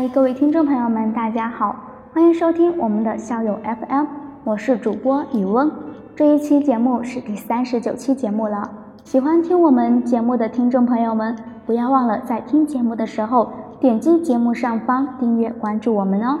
[0.00, 1.76] 嗨，各位听众朋友们，大家好，
[2.14, 4.06] 欢迎收听我们的校友 FM，
[4.44, 5.70] 我是主播雨翁。
[6.16, 8.66] 这一期节目是第三十九期节目了。
[9.04, 16.38] 喜欢听我们节目的听众朋友们，不要忘了在听节目的时候点击节目上方订阅关注我们哦，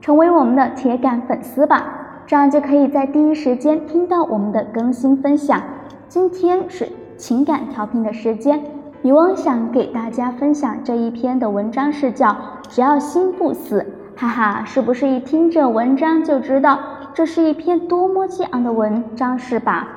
[0.00, 1.84] 成为我们的铁杆粉丝吧，
[2.26, 5.62] 这样就可以在第一时间听到我们的更新分享。
[6.08, 8.60] 今天是情感调频的时间，
[9.02, 12.28] 渔翁想给大家分享这一篇的文章是叫
[12.68, 13.80] 《只要心不死》，
[14.20, 16.78] 哈哈，是不是一听这文章就知道
[17.14, 19.88] 这是一篇多么激昂的文章是吧？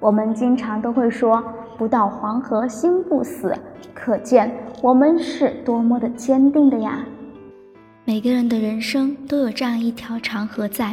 [0.00, 1.42] 我们经常都会说。
[1.78, 3.54] 不到黄河心不死，
[3.94, 4.52] 可见
[4.82, 7.04] 我们是多么的坚定的呀！
[8.04, 10.92] 每个人的人生都有这样一条长河在，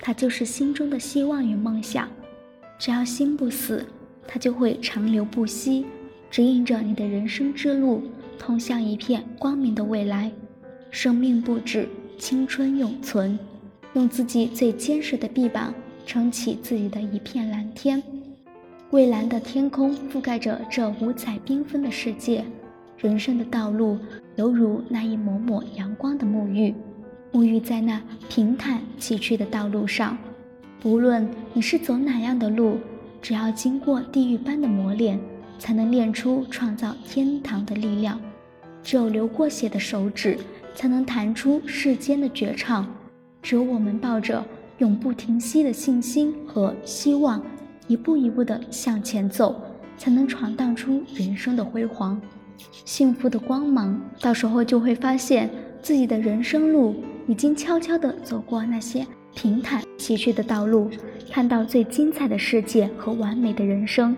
[0.00, 2.08] 它就是心中的希望与梦想。
[2.76, 3.86] 只要心不死，
[4.26, 5.86] 它就会长流不息，
[6.36, 8.02] 指引着你的人生之路，
[8.38, 10.30] 通向一片光明的未来。
[10.90, 13.38] 生命不止，青春永存，
[13.94, 15.72] 用自己最坚实的臂膀
[16.04, 18.02] 撑起自己的一片蓝天。
[18.90, 22.44] 蔚蓝的天空覆盖着这五彩缤纷的世界，
[22.98, 23.98] 人生的道路
[24.34, 26.74] 犹如那一抹抹阳光的沐浴，
[27.32, 27.98] 沐浴在那
[28.28, 30.18] 平坦崎岖的道路上。
[30.84, 32.76] 无论你是走哪样的路，
[33.22, 35.18] 只要经过地狱般的磨练，
[35.58, 38.20] 才能练出创造天堂的力量。
[38.82, 40.38] 只有流过血的手指，
[40.74, 42.86] 才能弹出世间的绝唱。
[43.42, 44.44] 只有我们抱着
[44.78, 47.42] 永不停息的信心和希望。
[47.88, 49.62] 一步一步地向前走，
[49.96, 52.20] 才能闯荡出人生的辉煌、
[52.84, 54.00] 幸福的光芒。
[54.20, 55.48] 到时候就会发现
[55.80, 56.96] 自己的人生路
[57.28, 60.90] 已经悄悄地走过那些平坦崎岖的道路，
[61.30, 64.16] 看到最精彩的世界和完美的人生。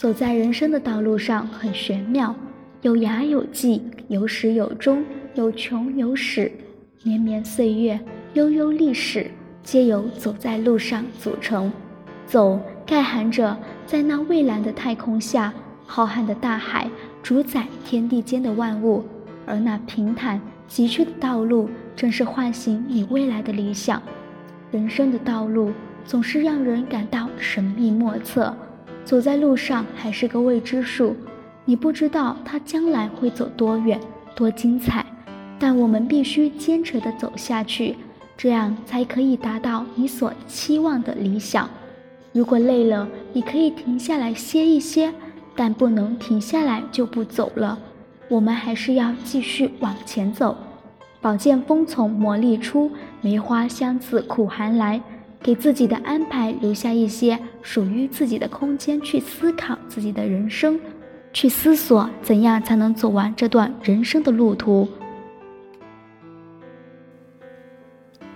[0.00, 2.34] 走在人生的道路上很玄妙，
[2.80, 6.50] 有涯有际，有始有终，有穷有始，
[7.02, 8.00] 绵绵岁月，
[8.32, 9.30] 悠悠历史，
[9.62, 11.70] 皆由走在路上组成。
[12.24, 12.58] 走。
[12.86, 15.52] 盖含着，在那蔚蓝的太空下，
[15.84, 16.90] 浩瀚的大海
[17.22, 19.04] 主宰天地间的万物，
[19.44, 24.02] 而那平坦崎岖的道路，正是唤醒你未来的理想。
[24.70, 25.72] 人生的道路
[26.06, 28.56] 总是让人感到神秘莫测，
[29.04, 31.16] 走在路上还是个未知数，
[31.64, 34.00] 你不知道它将来会走多远、
[34.34, 35.04] 多精彩。
[35.58, 37.96] 但我们必须坚持地走下去，
[38.36, 41.68] 这样才可以达到你所期望的理想。
[42.32, 45.12] 如果累了，你可以停下来歇一歇，
[45.54, 47.78] 但不能停下来就不走了。
[48.28, 50.56] 我们还是要继续往前走。
[51.20, 52.90] 宝剑锋从磨砺出，
[53.20, 55.02] 梅花香自苦寒来。
[55.42, 60.78] 给自己的安排留下一些属于自己的空间，去思考自己的人生，
[61.32, 64.86] 去思索怎样才能走完这段人生的路途。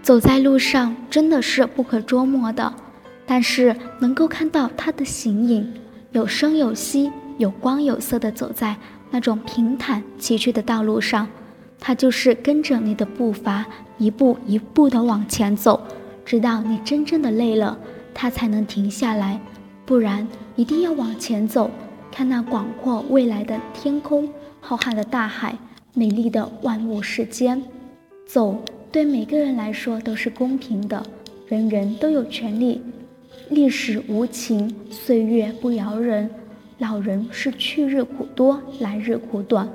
[0.00, 2.72] 走在路上，真的是不可捉摸的。
[3.26, 5.72] 但是能够看到他的形影，
[6.12, 8.76] 有声有息，有光有色的走在
[9.10, 11.26] 那种平坦崎岖的道路上，
[11.81, 13.64] 他就是跟着你的步伐，
[13.97, 15.82] 一步一步的往前走，
[16.24, 17.78] 直到你真正的累了，
[18.12, 19.40] 他才能停下来。
[19.84, 20.26] 不然，
[20.56, 21.70] 一定要往前走，
[22.10, 24.28] 看那广阔未来的天空，
[24.60, 25.58] 浩瀚的大海，
[25.92, 27.62] 美丽的万物世间。
[28.26, 28.56] 走，
[28.90, 31.04] 对每个人来说都是公平的，
[31.46, 32.80] 人人都有权利。
[33.50, 36.30] 历史无情，岁月不饶人。
[36.78, 39.68] 老人是去日苦多，来日苦短。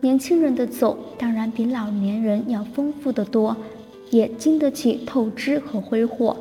[0.00, 3.56] 年轻人的走当然比老年人要丰富的多，
[4.10, 6.36] 也经得起透支和挥霍。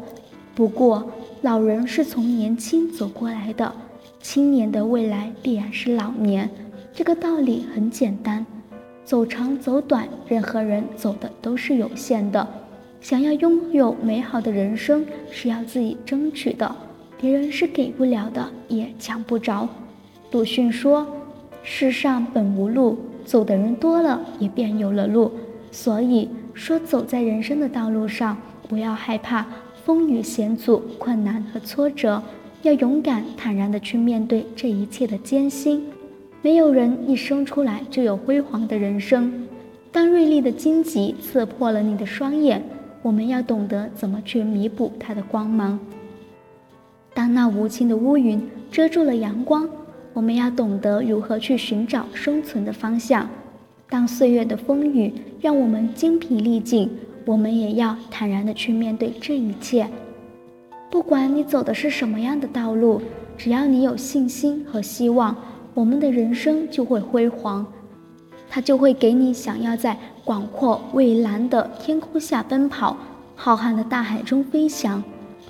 [0.53, 1.11] 不过，
[1.41, 3.73] 老人是从年轻走过来的，
[4.21, 6.49] 青年的未来必然是老年。
[6.93, 8.45] 这个道理很简单，
[9.03, 12.47] 走长走短，任何人走的都是有限的。
[13.01, 16.73] 想要拥有美好的人生，是要自己争取的，
[17.19, 19.67] 别人是给不了的，也抢不着。
[20.31, 21.05] 鲁迅说
[21.61, 25.31] ：“世上本无路，走的人多了，也便有了路。”
[25.69, 28.35] 所以说，走在人生的道路上，
[28.67, 29.45] 不要害怕
[29.83, 32.23] 风雨险阻、困难和挫折，
[32.63, 35.85] 要勇敢坦然地去面对这一切的艰辛。
[36.41, 39.47] 没有人一生出来就有辉煌的人生。
[39.91, 42.63] 当锐利的荆棘刺破了你的双眼。
[43.01, 45.79] 我们要懂得怎么去弥补它的光芒。
[47.13, 49.69] 当那无情的乌云遮住了阳光，
[50.11, 53.29] 我们要懂得如何去寻找生存的方向。
[53.95, 56.91] 当岁月的风雨让我们精疲力尽，
[57.23, 59.87] 我们也要坦然地去面对这一切。
[60.91, 63.01] 不管你走的是什么样的道路，
[63.37, 65.33] 只要你有信心和希望，
[65.73, 67.65] 我们的人生就会辉煌。
[68.49, 72.97] 它就会给你想要在广阔蔚蓝的天空下奔跑，
[73.33, 75.01] 浩瀚的大海中飞翔，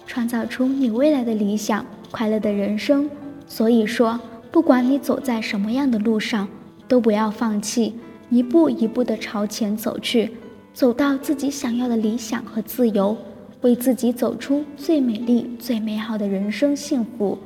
[0.06, 3.10] 创造出你未来的理想、快乐的人生。
[3.48, 4.20] 所以说，
[4.52, 6.48] 不管你走在什么样的路上，
[6.88, 7.96] 都不要放弃，
[8.30, 10.32] 一步一步地朝前走去，
[10.74, 13.16] 走到自己想要的理想和自由，
[13.62, 17.38] 为自己走出最美丽、最美好的人生幸福。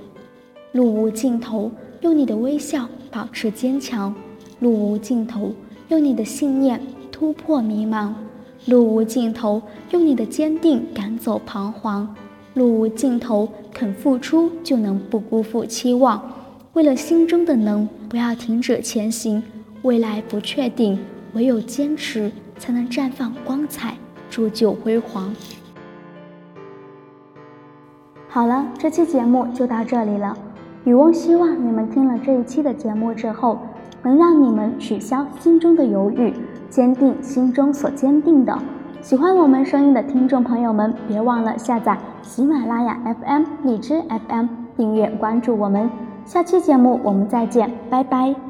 [0.71, 1.71] 路无尽头，
[2.01, 4.13] 用你的微笑保持坚强；
[4.59, 5.53] 路无尽头，
[5.89, 6.79] 用你的信念
[7.11, 8.13] 突破迷茫；
[8.65, 9.61] 路无尽头，
[9.91, 12.07] 用你的坚定赶走彷徨；
[12.53, 16.21] 路无尽头，肯付出就能不辜负期望。
[16.73, 19.41] 为了心中的能，不要停止前行。
[19.83, 20.99] 未来不确定，
[21.33, 23.93] 唯有坚持才能绽放光彩，
[24.29, 25.33] 铸就辉煌。
[28.27, 30.37] 好了，这期节目就到这里了。
[30.83, 33.57] 雨翁希望你们听了这一期的节目之后，
[34.03, 36.33] 能让你们取消心中的犹豫，
[36.69, 38.57] 坚定心中所坚定的。
[39.01, 45.89] 喜欢我们声音的听众朋友们，别忘了下载喜马拉雅 FM、荔枝 FM，订阅关注我们。
[46.25, 48.48] 下期节目我们再见，拜拜。